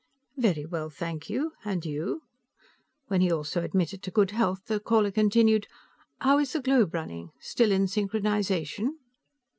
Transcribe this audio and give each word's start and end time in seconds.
"Very 0.37 0.65
well, 0.65 0.89
thank 0.89 1.29
you. 1.29 1.51
And 1.63 1.85
you?" 1.85 2.23
When 3.05 3.21
he 3.21 3.31
also 3.31 3.61
admitted 3.63 4.01
to 4.01 4.09
good 4.09 4.31
health, 4.31 4.65
the 4.65 4.79
caller 4.79 5.11
continued: 5.11 5.67
"How 6.21 6.39
is 6.39 6.53
the 6.53 6.59
globe 6.59 6.95
running? 6.95 7.33
Still 7.39 7.71
in 7.71 7.85
synchronization?" 7.85 8.95